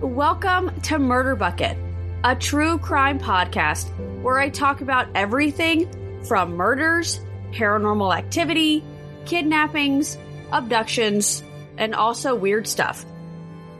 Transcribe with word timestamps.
Welcome 0.00 0.80
to 0.82 1.00
Murder 1.00 1.34
Bucket, 1.34 1.76
a 2.22 2.36
true 2.36 2.78
crime 2.78 3.18
podcast 3.18 3.90
where 4.22 4.38
I 4.38 4.48
talk 4.48 4.80
about 4.80 5.08
everything 5.16 6.22
from 6.22 6.54
murders, 6.54 7.20
paranormal 7.50 8.16
activity, 8.16 8.84
kidnappings, 9.26 10.16
abductions, 10.52 11.42
and 11.78 11.96
also 11.96 12.36
weird 12.36 12.68
stuff. 12.68 13.04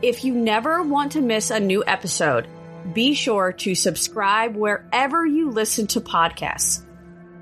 If 0.01 0.25
you 0.25 0.35
never 0.35 0.83
want 0.83 1.13
to 1.13 1.21
miss 1.21 1.51
a 1.51 1.59
new 1.61 1.85
episode, 1.87 2.49
be 2.93 3.13
sure 3.13 3.53
to 3.53 3.73
subscribe 3.73 4.57
wherever 4.57 5.25
you 5.25 5.51
listen 5.51 5.87
to 5.87 6.01
podcasts. 6.01 6.83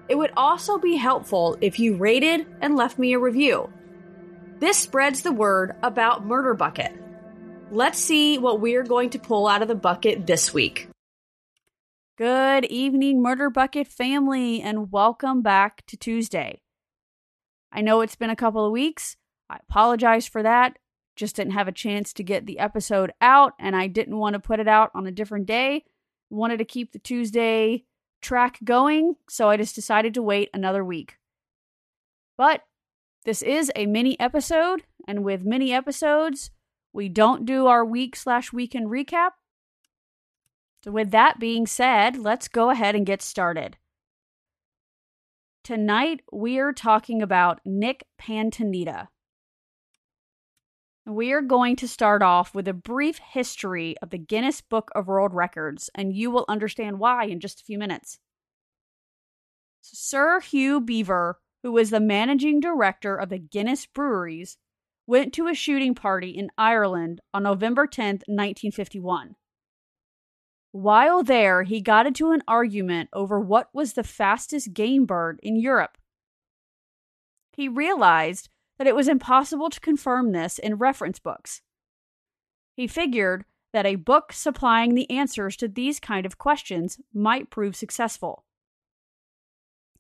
It 0.08 0.20
would 0.20 0.34
also 0.38 0.78
be 0.78 0.98
helpful 0.98 1.58
if 1.62 1.80
you 1.80 1.96
rated 1.96 2.46
and 2.62 2.76
left 2.76 3.00
me 3.00 3.14
a 3.14 3.20
review. 3.20 3.72
This 4.60 4.78
spreads 4.78 5.24
the 5.24 5.32
word 5.32 5.76
about 5.82 6.28
Murder 6.28 6.54
Bucket. 6.54 6.96
Let's 7.70 8.00
see 8.00 8.38
what 8.38 8.62
we're 8.62 8.84
going 8.84 9.10
to 9.10 9.20
pull 9.20 9.46
out 9.46 9.62
of 9.62 9.68
the 9.68 9.76
bucket 9.76 10.26
this 10.26 10.54
week. 10.54 10.88
Good 12.18 12.64
evening, 12.66 13.22
Murder 13.22 13.50
Bucket 13.50 13.90
family, 13.90 14.62
and 14.62 14.90
welcome 14.90 15.42
back 15.42 15.86
to 15.88 15.98
Tuesday. 15.98 16.62
I 17.70 17.82
know 17.82 18.00
it's 18.00 18.16
been 18.16 18.30
a 18.30 18.38
couple 18.38 18.66
of 18.66 18.72
weeks. 18.72 19.18
I 19.50 19.58
apologize 19.70 20.26
for 20.26 20.42
that. 20.44 20.80
Just 21.18 21.36
didn't 21.36 21.54
have 21.54 21.68
a 21.68 21.74
chance 21.74 22.14
to 22.14 22.24
get 22.24 22.46
the 22.46 22.60
episode 22.60 23.12
out, 23.20 23.52
and 23.60 23.76
I 23.76 23.88
didn't 23.88 24.18
want 24.18 24.36
to 24.36 24.40
put 24.40 24.62
it 24.62 24.70
out 24.70 24.90
on 24.96 25.06
a 25.06 25.12
different 25.12 25.46
day. 25.46 25.84
Wanted 26.30 26.60
to 26.60 26.66
keep 26.66 26.94
the 26.94 27.00
Tuesday 27.00 27.84
track 28.22 28.60
going, 28.64 29.16
so 29.30 29.50
I 29.50 29.58
just 29.58 29.76
decided 29.76 30.14
to 30.14 30.22
wait 30.22 30.50
another 30.54 30.86
week. 30.86 31.18
But 32.38 32.62
this 33.26 33.42
is 33.42 33.74
a 33.76 33.88
mini 33.88 34.18
episode, 34.22 34.84
and 35.06 35.26
with 35.26 35.44
mini 35.44 35.74
episodes, 35.74 36.52
we 36.98 37.10
don't 37.10 37.46
do 37.46 37.68
our 37.68 37.86
week 37.86 38.16
slash 38.16 38.52
weekend 38.52 38.88
recap. 38.88 39.30
So, 40.84 40.90
with 40.90 41.12
that 41.12 41.40
being 41.40 41.68
said, 41.68 42.18
let's 42.18 42.48
go 42.48 42.72
ahead 42.72 42.96
and 42.96 43.06
get 43.06 43.22
started. 43.22 43.78
Tonight, 45.64 46.22
we 46.32 46.58
are 46.58 46.74
talking 46.74 47.22
about 47.22 47.62
Nick 47.64 48.08
Piantanida. 48.20 49.10
We 51.06 51.32
are 51.34 51.42
going 51.42 51.76
to 51.76 51.88
start 51.88 52.24
off 52.24 52.56
with 52.56 52.68
a 52.68 52.74
brief 52.74 53.20
history 53.20 53.96
of 54.02 54.10
the 54.10 54.18
Guinness 54.18 54.62
Book 54.62 54.90
of 54.96 55.06
World 55.06 55.36
Records, 55.36 55.92
and 55.94 56.16
you 56.16 56.32
will 56.32 56.46
understand 56.50 56.98
why 56.98 57.26
in 57.26 57.40
just 57.40 57.62
a 57.62 57.64
few 57.64 57.78
minutes. 57.78 58.18
Sir 59.82 60.40
Hugh 60.40 60.82
Beaver, 60.82 61.40
who 61.62 61.74
was 61.74 61.92
the 61.92 62.00
managing 62.00 62.60
director 62.60 63.16
of 63.16 63.30
the 63.30 63.38
Guinness 63.38 63.86
Breweries, 63.86 64.58
went 65.08 65.34
to 65.34 65.48
a 65.48 65.54
shooting 65.54 65.96
party 65.96 66.30
in 66.30 66.50
Ireland 66.58 67.22
on 67.34 67.44
November 67.44 67.88
10, 67.88 68.06
1951. 68.28 69.36
While 70.72 71.24
there, 71.24 71.64
he 71.64 71.82
got 71.82 72.06
into 72.06 72.32
an 72.32 72.44
argument 72.48 73.10
over 73.14 73.40
what 73.40 73.70
was 73.74 73.94
the 73.94 74.04
fastest 74.04 74.74
game 74.74 75.06
bird 75.06 75.40
in 75.42 75.56
Europe. 75.56 75.98
He 77.54 77.68
realized 77.68 78.50
that 78.78 78.86
it 78.86 78.96
was 78.96 79.08
impossible 79.08 79.70
to 79.72 79.80
confirm 79.80 80.34
this 80.34 80.60
in 80.60 80.76
reference 80.76 81.20
books. 81.20 81.62
He 82.76 82.86
figured 82.86 83.46
that 83.74 83.86
a 83.86 83.96
book 83.96 84.32
supplying 84.34 84.94
the 84.94 85.10
answers 85.10 85.56
to 85.58 85.68
these 85.68 86.00
kind 86.00 86.26
of 86.26 86.38
questions 86.38 87.00
might 87.14 87.50
prove 87.50 87.76
successful. 87.76 88.46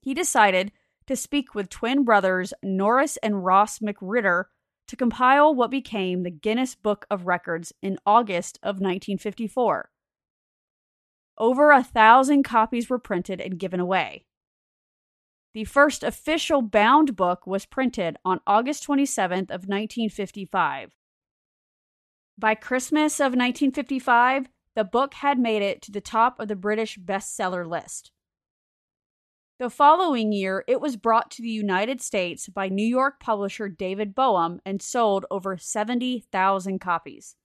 He 0.01 0.13
decided 0.13 0.71
to 1.07 1.15
speak 1.15 1.55
with 1.55 1.69
twin 1.69 2.03
brothers 2.03 2.53
Norris 2.61 3.17
and 3.17 3.43
Ross 3.43 3.79
McWhirter 3.79 4.45
to 4.87 4.95
compile 4.95 5.53
what 5.53 5.71
became 5.71 6.23
the 6.23 6.31
Guinness 6.31 6.75
Book 6.75 7.05
of 7.09 7.27
Records 7.27 7.73
in 7.81 7.97
August 8.05 8.57
of 8.63 8.75
1954. 8.75 9.89
Over 11.37 11.71
a 11.71 11.83
thousand 11.83 12.43
copies 12.43 12.89
were 12.89 12.99
printed 12.99 13.39
and 13.39 13.59
given 13.59 13.79
away. 13.79 14.25
The 15.53 15.65
first 15.65 16.03
official 16.03 16.61
bound 16.61 17.15
book 17.15 17.47
was 17.47 17.65
printed 17.65 18.17
on 18.23 18.39
August 18.45 18.87
27th 18.87 19.49
of 19.49 19.67
1955. 19.67 20.91
By 22.37 22.55
Christmas 22.55 23.19
of 23.19 23.33
1955, 23.33 24.49
the 24.75 24.83
book 24.83 25.15
had 25.15 25.39
made 25.39 25.63
it 25.63 25.81
to 25.81 25.91
the 25.91 26.01
top 26.01 26.39
of 26.39 26.47
the 26.47 26.55
British 26.55 26.99
bestseller 26.99 27.67
list. 27.67 28.11
The 29.59 29.71
following 29.71 30.33
year, 30.33 30.63
it 30.67 30.79
was 30.79 30.97
brought 30.97 31.31
to 31.31 31.41
the 31.41 31.49
United 31.49 31.99
States 31.99 32.47
by 32.47 32.69
New 32.69 32.85
York 32.85 33.19
publisher 33.19 33.67
David 33.67 34.13
Boehm 34.13 34.59
and 34.63 34.83
sold 34.83 35.25
over 35.31 35.57
70,000 35.57 36.79
copies. 36.79 37.35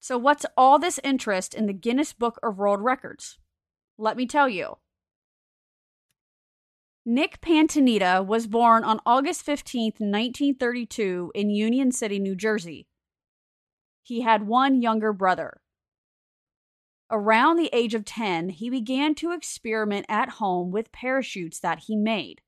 So, 0.00 0.18
what's 0.18 0.44
all 0.56 0.80
this 0.80 0.98
interest 1.04 1.54
in 1.54 1.66
the 1.66 1.72
Guinness 1.72 2.12
Book 2.12 2.40
of 2.42 2.58
World 2.58 2.80
Records? 2.80 3.38
Let 3.96 4.16
me 4.16 4.26
tell 4.26 4.48
you. 4.48 4.78
Nick 7.06 7.40
Piantanida 7.40 8.26
was 8.26 8.48
born 8.48 8.82
on 8.82 8.98
August 9.06 9.42
15, 9.42 9.92
1932, 9.98 11.30
in 11.32 11.50
Union 11.50 11.92
City, 11.92 12.18
New 12.18 12.34
Jersey. 12.34 12.88
He 14.02 14.22
had 14.22 14.48
one 14.48 14.82
younger 14.82 15.12
brother. 15.12 15.61
Around 17.14 17.58
the 17.58 17.68
age 17.74 17.92
of 17.92 18.06
10, 18.06 18.48
he 18.48 18.70
began 18.70 19.14
to 19.16 19.32
experiment 19.32 20.06
at 20.08 20.30
home 20.30 20.70
with 20.70 20.92
parachutes 20.92 21.60
that 21.60 21.80
he 21.80 21.94
made. 21.94 22.40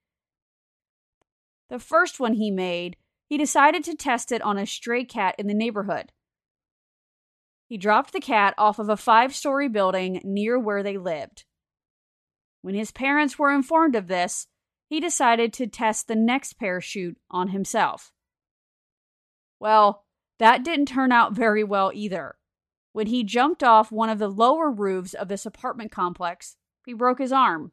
The 1.68 1.78
first 1.78 2.18
one 2.18 2.32
he 2.32 2.50
made, 2.50 2.96
he 3.28 3.36
decided 3.36 3.84
to 3.84 3.94
test 3.94 4.32
it 4.32 4.40
on 4.40 4.56
a 4.56 4.64
stray 4.64 5.04
cat 5.04 5.34
in 5.38 5.48
the 5.48 5.54
neighborhood. 5.54 6.12
He 7.68 7.76
dropped 7.76 8.14
the 8.14 8.20
cat 8.20 8.54
off 8.56 8.78
of 8.78 8.88
a 8.88 8.96
five 8.96 9.34
story 9.34 9.68
building 9.68 10.22
near 10.24 10.58
where 10.58 10.82
they 10.82 10.96
lived. 10.96 11.44
When 12.62 12.74
his 12.74 12.90
parents 12.90 13.38
were 13.38 13.52
informed 13.52 13.94
of 13.94 14.06
this, 14.06 14.46
he 14.88 14.98
decided 14.98 15.52
to 15.54 15.66
test 15.66 16.08
the 16.08 16.16
next 16.16 16.54
parachute 16.54 17.18
on 17.30 17.48
himself. 17.48 18.12
Well, 19.60 20.04
that 20.38 20.64
didn't 20.64 20.86
turn 20.86 21.12
out 21.12 21.34
very 21.34 21.64
well 21.64 21.90
either. 21.92 22.36
When 22.94 23.08
he 23.08 23.24
jumped 23.24 23.64
off 23.64 23.90
one 23.90 24.08
of 24.08 24.20
the 24.20 24.28
lower 24.28 24.70
roofs 24.70 25.14
of 25.14 25.26
this 25.26 25.44
apartment 25.44 25.90
complex, 25.90 26.54
he 26.86 26.92
broke 26.92 27.18
his 27.18 27.32
arm. 27.32 27.72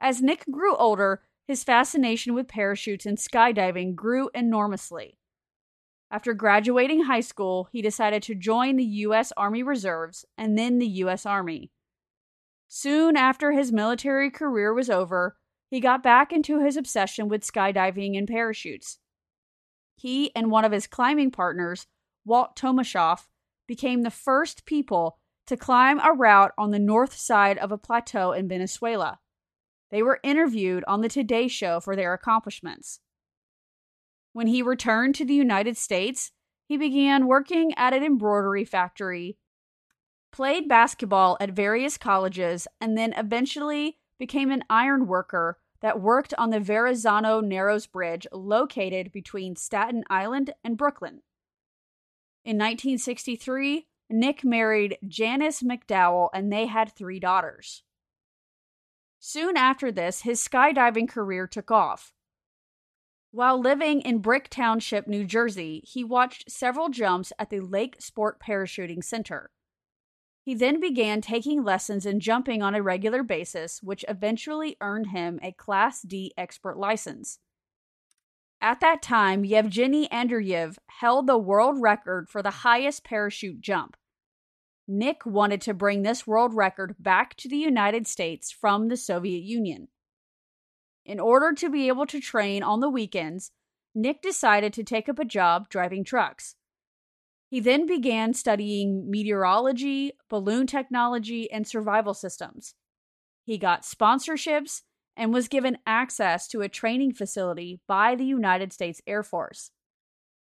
As 0.00 0.20
Nick 0.20 0.44
grew 0.50 0.74
older, 0.74 1.22
his 1.46 1.62
fascination 1.62 2.34
with 2.34 2.48
parachutes 2.48 3.06
and 3.06 3.16
skydiving 3.16 3.94
grew 3.94 4.28
enormously. 4.34 5.18
After 6.10 6.34
graduating 6.34 7.04
high 7.04 7.20
school, 7.20 7.68
he 7.70 7.80
decided 7.80 8.24
to 8.24 8.34
join 8.34 8.74
the 8.74 8.84
U.S. 9.06 9.32
Army 9.36 9.62
Reserves 9.62 10.24
and 10.36 10.58
then 10.58 10.80
the 10.80 10.88
U.S. 11.04 11.24
Army. 11.24 11.70
Soon 12.66 13.16
after 13.16 13.52
his 13.52 13.70
military 13.70 14.32
career 14.32 14.74
was 14.74 14.90
over, 14.90 15.36
he 15.70 15.78
got 15.78 16.02
back 16.02 16.32
into 16.32 16.58
his 16.58 16.76
obsession 16.76 17.28
with 17.28 17.46
skydiving 17.46 18.18
and 18.18 18.26
parachutes. 18.26 18.98
He 19.94 20.34
and 20.34 20.50
one 20.50 20.64
of 20.64 20.72
his 20.72 20.88
climbing 20.88 21.30
partners, 21.30 21.86
Walt 22.24 22.56
Tomashoff, 22.56 23.28
became 23.66 24.02
the 24.02 24.10
first 24.10 24.64
people 24.66 25.18
to 25.46 25.56
climb 25.56 26.00
a 26.00 26.12
route 26.12 26.52
on 26.58 26.70
the 26.70 26.78
north 26.78 27.16
side 27.16 27.58
of 27.58 27.70
a 27.70 27.78
plateau 27.78 28.32
in 28.32 28.48
Venezuela. 28.48 29.20
They 29.90 30.02
were 30.02 30.20
interviewed 30.22 30.84
on 30.88 31.00
the 31.00 31.08
Today 31.08 31.48
Show 31.48 31.80
for 31.80 31.94
their 31.94 32.12
accomplishments. 32.12 33.00
When 34.32 34.48
he 34.48 34.60
returned 34.60 35.14
to 35.16 35.24
the 35.24 35.34
United 35.34 35.76
States, 35.76 36.32
he 36.66 36.76
began 36.76 37.26
working 37.26 37.72
at 37.76 37.94
an 37.94 38.02
embroidery 38.02 38.64
factory, 38.64 39.38
played 40.32 40.68
basketball 40.68 41.36
at 41.40 41.52
various 41.52 41.96
colleges, 41.96 42.66
and 42.80 42.98
then 42.98 43.14
eventually 43.16 43.98
became 44.18 44.50
an 44.50 44.64
iron 44.68 45.06
worker 45.06 45.58
that 45.80 46.00
worked 46.00 46.34
on 46.36 46.50
the 46.50 46.60
Verrazano 46.60 47.40
Narrows 47.40 47.86
Bridge 47.86 48.26
located 48.32 49.12
between 49.12 49.54
Staten 49.54 50.02
Island 50.10 50.52
and 50.64 50.76
Brooklyn. 50.76 51.22
In 52.46 52.58
1963, 52.58 53.88
Nick 54.08 54.44
married 54.44 54.98
Janice 55.08 55.64
McDowell 55.64 56.28
and 56.32 56.52
they 56.52 56.66
had 56.66 56.92
three 56.92 57.18
daughters. 57.18 57.82
Soon 59.18 59.56
after 59.56 59.90
this, 59.90 60.20
his 60.20 60.40
skydiving 60.40 61.08
career 61.08 61.48
took 61.48 61.72
off. 61.72 62.12
While 63.32 63.60
living 63.60 64.00
in 64.00 64.20
Brick 64.20 64.48
Township, 64.48 65.08
New 65.08 65.24
Jersey, 65.24 65.82
he 65.88 66.04
watched 66.04 66.48
several 66.48 66.88
jumps 66.88 67.32
at 67.36 67.50
the 67.50 67.58
Lake 67.58 67.96
Sport 67.98 68.38
Parachuting 68.40 69.02
Center. 69.02 69.50
He 70.44 70.54
then 70.54 70.78
began 70.78 71.20
taking 71.20 71.64
lessons 71.64 72.06
in 72.06 72.20
jumping 72.20 72.62
on 72.62 72.76
a 72.76 72.82
regular 72.82 73.24
basis, 73.24 73.82
which 73.82 74.04
eventually 74.06 74.76
earned 74.80 75.08
him 75.08 75.40
a 75.42 75.50
Class 75.50 76.00
D 76.00 76.32
expert 76.38 76.78
license. 76.78 77.40
At 78.60 78.80
that 78.80 79.02
time, 79.02 79.44
Yevgeny 79.44 80.08
Andreev 80.08 80.78
held 80.86 81.26
the 81.26 81.38
world 81.38 81.80
record 81.80 82.28
for 82.28 82.42
the 82.42 82.50
highest 82.50 83.04
parachute 83.04 83.60
jump. 83.60 83.96
Nick 84.88 85.26
wanted 85.26 85.60
to 85.62 85.74
bring 85.74 86.02
this 86.02 86.26
world 86.26 86.54
record 86.54 86.94
back 86.98 87.34
to 87.36 87.48
the 87.48 87.56
United 87.56 88.06
States 88.06 88.50
from 88.50 88.88
the 88.88 88.96
Soviet 88.96 89.42
Union. 89.42 89.88
In 91.04 91.20
order 91.20 91.52
to 91.52 91.70
be 91.70 91.88
able 91.88 92.06
to 92.06 92.20
train 92.20 92.62
on 92.62 92.80
the 92.80 92.88
weekends, 92.88 93.52
Nick 93.94 94.22
decided 94.22 94.72
to 94.74 94.84
take 94.84 95.08
up 95.08 95.18
a 95.18 95.24
job 95.24 95.68
driving 95.68 96.04
trucks. 96.04 96.56
He 97.48 97.60
then 97.60 97.86
began 97.86 98.34
studying 98.34 99.10
meteorology, 99.10 100.12
balloon 100.28 100.66
technology, 100.66 101.50
and 101.50 101.66
survival 101.66 102.14
systems. 102.14 102.74
He 103.44 103.58
got 103.58 103.82
sponsorships 103.82 104.82
and 105.16 105.32
was 105.32 105.48
given 105.48 105.78
access 105.86 106.46
to 106.48 106.60
a 106.60 106.68
training 106.68 107.12
facility 107.12 107.80
by 107.88 108.14
the 108.14 108.24
United 108.24 108.72
States 108.72 109.00
Air 109.06 109.22
Force. 109.22 109.70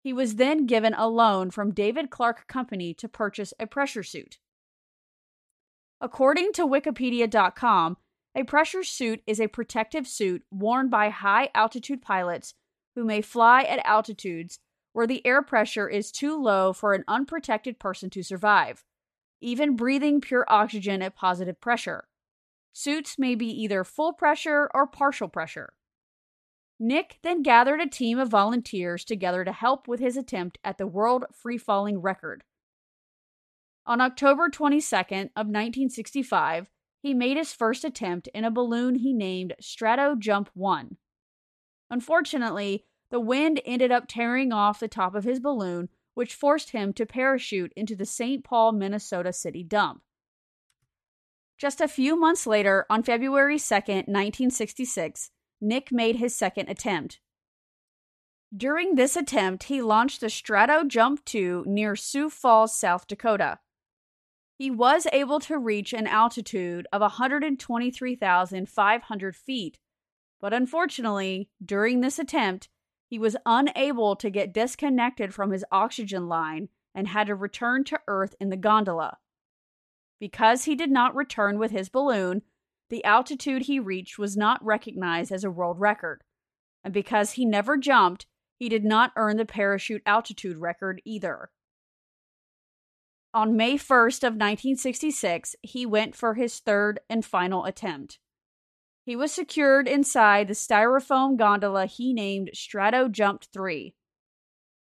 He 0.03 0.13
was 0.13 0.37
then 0.37 0.67
given 0.67 0.95
a 0.95 1.09
loan 1.09 1.51
from 1.51 1.75
David 1.75 2.11
Clark 2.11 2.47
Company 2.47 2.95
to 2.95 3.09
purchase 3.09 3.53
a 3.61 3.67
pressure 3.67 4.03
suit. 4.03 4.39
According 6.01 6.53
to 6.55 6.67
Wikipedia.com, 6.67 7.97
a 8.35 8.45
pressure 8.45 8.85
suit 8.85 9.21
is 9.27 9.41
a 9.41 9.49
protective 9.49 10.07
suit 10.07 10.43
worn 10.51 10.89
by 10.89 11.09
high 11.09 11.51
altitude 11.55 12.03
pilots 12.03 12.55
who 12.95 13.05
may 13.05 13.21
fly 13.21 13.63
at 13.63 13.85
altitudes 13.85 14.61
where 14.93 15.07
the 15.07 15.25
air 15.27 15.43
pressure 15.43 15.89
is 15.89 16.13
too 16.13 16.41
low 16.41 16.73
for 16.73 16.95
an 16.95 17.05
unprotected 17.09 17.79
person 17.79 18.11
to 18.11 18.23
survive, 18.23 18.85
even 19.41 19.77
breathing 19.77 20.21
pure 20.21 20.45
oxygen 20.49 21.03
at 21.03 21.15
positive 21.15 21.61
pressure. 21.61 22.09
Suits 22.73 23.19
may 23.19 23.35
be 23.35 23.47
either 23.47 23.85
full 23.85 24.13
pressure 24.13 24.71
or 24.75 24.87
partial 24.87 25.29
pressure. 25.29 25.73
Nick 26.81 27.19
then 27.23 27.43
gathered 27.43 27.81
a 27.81 27.89
team 27.89 28.19
of 28.19 28.29
volunteers 28.29 29.05
together 29.05 29.45
to 29.45 29.53
help 29.53 29.89
with 29.89 29.99
his 29.99 30.17
attempt 30.17 30.59
at 30.63 30.79
the 30.79 30.87
world 30.87 31.25
free 31.33 31.59
falling 31.59 32.01
record. 32.01 32.45
On 33.85 34.01
October 34.01 34.49
22nd 34.49 35.31
of 35.35 35.47
1965, 35.47 36.71
he 37.01 37.15
made 37.15 37.37
his 37.37 37.53
first 37.53 37.85
attempt 37.85 38.29
in 38.35 38.45
a 38.45 38.51
balloon 38.51 38.97
he 38.97 39.13
named 39.13 39.55
Strato 39.61 40.15
Jump 40.15 40.51
1. 40.55 40.97
Unfortunately, 41.91 42.85
the 43.11 43.21
wind 43.21 43.61
ended 43.65 43.91
up 43.91 44.05
tearing 44.07 44.53
off 44.53 44.79
the 44.79 44.89
top 44.89 45.15
of 45.15 45.25
his 45.25 45.41
balloon, 45.41 45.89
which 46.15 46.35
forced 46.35 46.71
him 46.71 46.93
to 46.93 47.07
parachute 47.07 47.73
into 47.77 47.97
the 47.97 48.05
St. 48.05 48.45
Paul, 48.45 48.73
Minnesota 48.73 49.33
city 49.33 49.63
dump. 49.63 50.03
Just 51.59 51.81
a 51.81 51.89
few 51.89 52.19
months 52.19 52.47
later, 52.47 52.87
on 52.89 53.03
February 53.03 53.59
2, 53.59 53.75
1966, 53.75 55.33
Nick 55.61 55.91
made 55.91 56.15
his 56.17 56.33
second 56.33 56.69
attempt. 56.69 57.19
During 58.57 58.95
this 58.95 59.17
attempt, 59.17 59.65
he 59.65 59.83
launched 59.83 60.21
the 60.21 60.31
Strato 60.31 60.85
Jump 60.85 61.25
2 61.25 61.65
near 61.67 61.97
Sioux 61.97 62.31
Falls, 62.31 62.79
South 62.79 63.09
Dakota. 63.09 63.59
He 64.57 64.71
was 64.71 65.09
able 65.13 65.41
to 65.41 65.59
reach 65.59 65.93
an 65.93 66.07
altitude 66.07 66.87
of 66.93 67.01
123,500 67.01 69.37
feet, 69.37 69.81
but 70.41 70.55
unfortunately, 70.55 71.51
during 71.65 72.01
this 72.01 72.21
attempt, 72.21 72.69
he 73.09 73.19
was 73.19 73.37
unable 73.45 74.15
to 74.17 74.31
get 74.31 74.55
disconnected 74.55 75.35
from 75.35 75.51
his 75.51 75.65
oxygen 75.73 76.29
line 76.29 76.69
and 76.95 77.09
had 77.09 77.27
to 77.27 77.35
return 77.35 77.83
to 77.85 78.01
Earth 78.07 78.37
in 78.41 78.49
the 78.49 78.57
gondola. 78.57 79.19
Because 80.21 80.65
he 80.65 80.75
did 80.75 80.91
not 80.91 81.15
return 81.15 81.59
with 81.59 81.71
his 81.71 81.89
balloon, 81.89 82.43
the 82.91 83.05
altitude 83.05 83.63
he 83.63 83.79
reached 83.79 84.19
was 84.19 84.37
not 84.37 84.65
recognized 84.65 85.31
as 85.31 85.45
a 85.45 85.51
world 85.51 85.79
record. 85.79 86.23
And 86.83 86.93
because 86.93 87.33
he 87.33 87.45
never 87.45 87.77
jumped, 87.77 88.27
he 88.59 88.69
did 88.69 88.85
not 88.85 89.13
earn 89.17 89.37
the 89.37 89.45
parachute 89.45 90.03
altitude 90.07 90.57
record 90.57 91.01
either. 91.05 91.51
On 93.35 93.57
May 93.57 93.75
1st 93.75 94.25
of 94.25 94.33
1966, 94.35 95.55
he 95.63 95.85
went 95.85 96.17
for 96.17 96.35
his 96.35 96.59
third 96.59 96.99
and 97.09 97.25
final 97.25 97.65
attempt. 97.67 98.19
He 99.05 99.15
was 99.15 99.33
secured 99.33 99.87
inside 99.87 100.49
the 100.49 100.55
styrofoam 100.55 101.37
gondola 101.37 101.87
he 101.87 102.13
named 102.13 102.51
Strato 102.55 103.09
Jumped 103.09 103.49
3. 103.53 103.95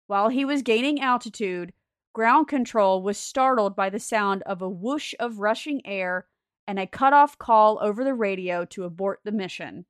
While 0.07 0.29
he 0.29 0.45
was 0.45 0.61
gaining 0.61 1.01
altitude, 1.01 1.73
ground 2.15 2.47
control 2.47 3.03
was 3.03 3.17
startled 3.17 3.75
by 3.75 3.89
the 3.89 3.99
sound 3.99 4.41
of 4.43 4.61
a 4.61 4.69
whoosh 4.69 5.13
of 5.19 5.39
rushing 5.39 5.85
air 5.85 6.25
and 6.65 6.79
a 6.79 6.87
cutoff 6.87 7.37
call 7.37 7.77
over 7.81 8.05
the 8.05 8.13
radio 8.13 8.63
to 8.63 8.85
abort 8.85 9.19
the 9.25 9.33
mission. 9.33 9.85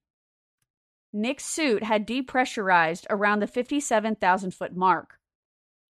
Nick's 1.13 1.45
suit 1.45 1.83
had 1.83 2.07
depressurized 2.07 3.05
around 3.11 3.41
the 3.41 3.47
57,000 3.47 4.51
foot 4.55 4.75
mark. 4.75 5.19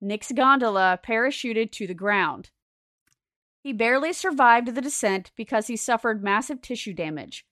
Nick's 0.01 0.33
gondola 0.33 0.99
parachuted 1.01 1.71
to 1.71 1.87
the 1.87 1.93
ground. 1.93 2.49
He 3.63 3.71
barely 3.71 4.11
survived 4.11 4.75
the 4.75 4.81
descent 4.81 5.31
because 5.37 5.67
he 5.67 5.77
suffered 5.77 6.21
massive 6.21 6.61
tissue 6.61 6.93
damage. 6.93 7.45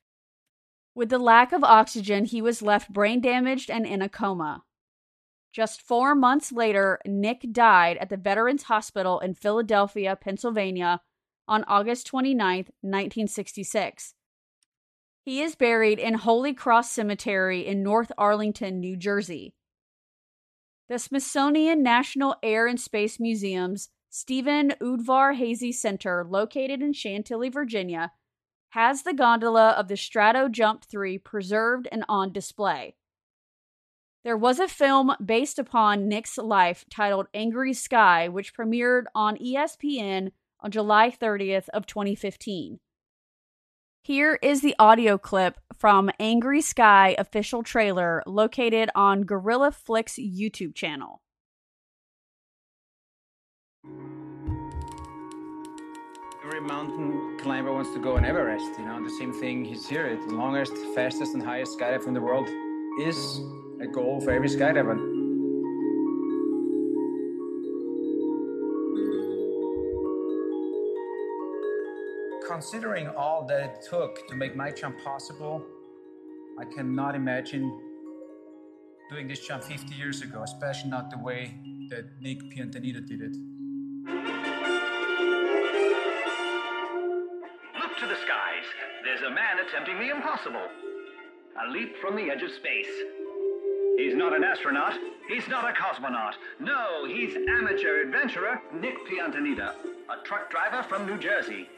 With 0.94 1.08
the 1.08 1.18
lack 1.18 1.54
of 1.54 1.64
oxygen, 1.64 2.26
he 2.26 2.42
was 2.42 2.62
left 2.62 2.92
brain 2.92 3.22
damaged 3.22 3.72
and 3.72 3.86
in 3.86 4.02
a 4.02 4.10
coma. 4.10 4.64
Just 5.54 5.82
four 5.84 6.16
months 6.16 6.52
later, 6.52 7.00
Nick 7.06 7.46
died 7.52 7.98
at 7.98 8.10
the 8.10 8.18
Veterans 8.18 8.64
Hospital 8.64 9.20
in 9.20 9.36
Philadelphia, 9.36 10.18
Pennsylvania, 10.20 11.02
on 11.48 11.64
August 11.66 12.08
29, 12.08 12.56
1966. 12.82 14.16
He 15.22 15.42
is 15.42 15.56
buried 15.56 16.00
in 16.00 16.16
Holy 16.16 16.54
Cross 16.54 16.92
Cemetery 16.92 17.68
in 17.68 17.84
North 17.84 18.12
Arlington, 18.18 18.80
New 18.80 18.98
Jersey. 18.98 19.54
The 20.90 20.98
Smithsonian 20.98 21.84
National 21.84 22.36
Air 22.42 22.66
and 22.66 22.80
Space 22.80 23.20
Museum's 23.20 23.90
Steven 24.10 24.72
F. 24.72 24.80
Udvar-Hazy 24.80 25.72
Center, 25.72 26.26
located 26.28 26.82
in 26.82 26.94
Chantilly, 26.94 27.50
Virginia, 27.50 28.12
has 28.70 29.04
the 29.04 29.14
gondola 29.14 29.70
of 29.72 29.88
the 29.88 29.98
Strato 29.98 30.50
Jump 30.50 30.84
3 30.84 31.20
preserved 31.20 31.88
and 31.92 32.04
on 32.10 32.34
display. 32.34 32.96
There 34.24 34.38
was 34.38 34.60
a 34.60 34.70
film 34.70 35.14
based 35.24 35.60
upon 35.60 36.08
Nick's 36.08 36.38
life 36.38 36.86
titled 36.90 37.28
Angry 37.34 37.74
Sky, 37.74 38.30
which 38.30 38.56
premiered 38.56 39.04
on 39.14 39.36
ESPN 39.36 40.32
on 40.62 40.72
July 40.72 41.12
30th 41.12 41.68
of 41.74 41.86
2015. 41.86 42.80
Here 44.02 44.40
is 44.42 44.62
the 44.62 44.76
audio 44.80 45.18
clip 45.18 45.60
from 45.78 46.10
Angry 46.22 46.62
Sky 46.62 47.16
official 47.18 47.64
trailer 47.64 48.24
located 48.26 48.90
on 48.96 49.24
Gorilla 49.24 49.74
Flicks 49.74 50.16
YouTube 50.18 50.74
channel. 50.74 51.22
Every 56.46 56.62
mountain 56.62 57.38
climber 57.42 57.74
wants 57.74 57.94
to 57.94 58.00
go 58.00 58.16
on 58.16 58.24
Everest, 58.24 58.80
you 58.80 58.86
know, 58.86 59.04
the 59.04 59.10
same 59.20 59.34
thing 59.34 59.66
is 59.66 59.86
here. 59.86 60.18
The 60.28 60.36
longest, 60.36 60.78
fastest, 60.96 61.34
and 61.34 61.44
highest 61.44 61.78
skydive 61.78 62.08
in 62.08 62.14
the 62.14 62.22
world 62.22 62.48
is 63.02 63.42
a 63.84 63.88
goal 63.88 64.22
for 64.22 64.32
every 64.32 64.50
skydiver. 64.50 64.98
considering 72.46 73.08
all 73.18 73.46
that 73.48 73.62
it 73.64 73.82
took 73.90 74.28
to 74.28 74.36
make 74.36 74.56
my 74.56 74.70
jump 74.70 74.96
possible, 75.04 75.66
I 76.60 76.66
cannot 76.66 77.16
imagine 77.16 77.64
doing 79.10 79.28
this 79.28 79.40
jump 79.40 79.64
50 79.64 79.96
years 79.96 80.22
ago, 80.22 80.44
especially 80.44 80.92
not 80.92 81.10
the 81.10 81.18
way 81.18 81.58
that 81.90 82.06
Nick 82.22 82.40
Piantanida 82.52 83.06
did 83.08 83.22
it. 83.22 83.36
Look 87.82 87.98
to 87.98 88.06
the 88.06 88.18
skies. 88.26 88.66
There's 89.04 89.22
a 89.22 89.32
man 89.32 89.60
attempting 89.68 89.98
the 89.98 90.10
impossible. 90.16 90.68
A 91.66 91.72
leap 91.72 91.96
from 92.02 92.16
the 92.16 92.30
edge 92.30 92.44
of 92.44 92.52
space. 92.52 93.23
He's 93.98 94.16
not 94.16 94.36
an 94.36 94.44
astronaut. 94.44 94.98
He's 95.28 95.48
not 95.48 95.70
a 95.70 95.74
cosmonaut. 95.74 96.34
No, 96.60 97.06
he's 97.06 97.36
amateur 97.36 98.02
adventurer 98.02 98.62
Nick 98.74 98.96
Piantanida, 99.08 99.74
a 100.10 100.24
truck 100.24 100.50
driver 100.50 100.84
from 100.84 101.06
New 101.06 101.18
Jersey. 101.18 101.70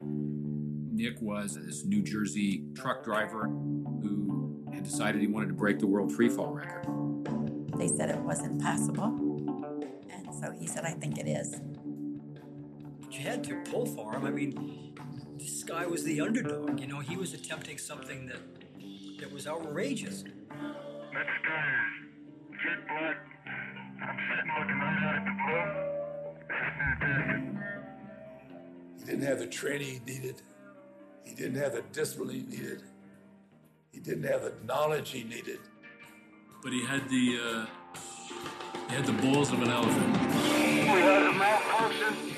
Nick 0.00 1.20
was 1.20 1.54
this 1.54 1.84
New 1.84 2.02
Jersey 2.02 2.64
truck 2.74 3.02
driver 3.02 3.44
who 3.46 4.62
had 4.72 4.84
decided 4.84 5.20
he 5.20 5.26
wanted 5.26 5.48
to 5.48 5.54
break 5.54 5.78
the 5.78 5.86
world 5.86 6.12
freefall 6.12 6.54
record. 6.54 6.86
They 7.78 7.88
said 7.88 8.10
it 8.10 8.18
wasn't 8.18 8.60
possible. 8.60 9.06
And 10.10 10.34
so 10.34 10.52
he 10.52 10.66
said, 10.66 10.84
I 10.84 10.92
think 10.92 11.18
it 11.18 11.26
is. 11.26 11.60
But 13.00 13.12
you 13.12 13.20
had 13.20 13.42
to 13.44 13.56
pull 13.70 13.86
for 13.86 14.14
him. 14.14 14.26
I 14.26 14.30
mean, 14.30 14.94
this 15.38 15.62
guy 15.62 15.86
was 15.86 16.04
the 16.04 16.20
underdog. 16.20 16.78
You 16.78 16.86
know, 16.86 17.00
he 17.00 17.16
was 17.16 17.32
attempting 17.32 17.78
something 17.78 18.26
that 18.26 18.40
that 19.20 19.32
was 19.32 19.46
outrageous. 19.46 20.24
That 21.12 21.26
sky 21.42 21.66
is 22.52 22.58
jet 22.62 22.86
black. 22.86 23.16
I'm 24.00 24.18
sitting 24.28 24.52
looking 24.58 24.78
right 24.78 25.02
at 25.16 25.24
the 25.26 25.34
blue. 25.42 25.68
It's 26.54 26.74
fantastic. 26.78 27.40
He 28.98 29.04
didn't 29.04 29.24
have 29.26 29.38
the 29.40 29.46
training 29.46 29.88
he 29.88 30.12
needed. 30.12 30.42
He 31.24 31.34
didn't 31.34 31.56
have 31.56 31.72
the 31.72 31.82
discipline 31.92 32.30
he 32.30 32.42
needed. 32.42 32.82
He 33.92 33.98
didn't 33.98 34.24
have 34.24 34.42
the 34.42 34.52
knowledge 34.64 35.10
he 35.10 35.24
needed. 35.24 35.58
But 36.62 36.72
he 36.72 36.86
had 36.86 37.08
the 37.08 37.38
uh, 37.42 37.66
he 38.88 38.94
had 38.94 39.06
the 39.06 39.12
balls 39.14 39.50
of 39.52 39.62
an 39.62 39.70
elephant. 39.70 40.16
We 40.16 40.80
had 40.86 41.22
a 41.22 41.32
malfunction. 41.32 42.36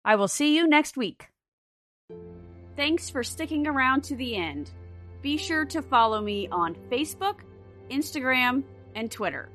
I 0.06 0.16
will 0.16 0.28
see 0.28 0.56
you 0.56 0.68
next 0.68 0.98
week. 0.98 1.30
Thanks 2.75 3.10
for 3.10 3.24
sticking 3.24 3.68
around 3.68 4.04
to 4.06 4.16
the 4.16 4.36
end. 4.36 4.72
Be 5.22 5.38
sure 5.38 5.66
to 5.66 5.82
follow 5.82 6.22
me 6.22 6.48
on 6.50 6.75
Facebook, 6.89 7.42
Instagram, 7.89 8.63
and 8.96 9.12
Twitter. 9.12 9.50